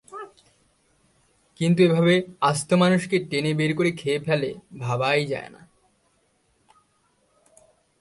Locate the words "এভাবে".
1.83-2.13